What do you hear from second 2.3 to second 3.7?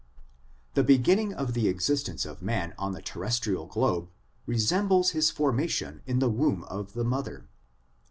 man on the terrestrial